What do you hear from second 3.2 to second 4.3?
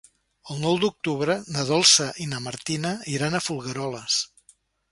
a Folgueroles.